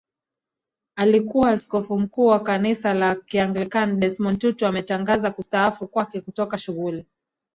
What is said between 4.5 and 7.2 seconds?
ametangaza kustaafu kwake kutoka shughuli